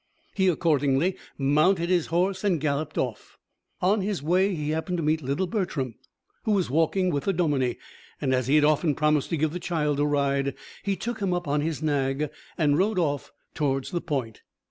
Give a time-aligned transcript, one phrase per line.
[0.33, 3.37] He accordingly mounted his horse and galloped off.
[3.81, 5.93] On his way he happened to meet little Bertram,
[6.43, 7.77] who was walking with the dominie,
[8.19, 11.35] and as he had often promised to give the child a ride, he took him
[11.35, 14.41] up on his nag, and rode off towards the Point.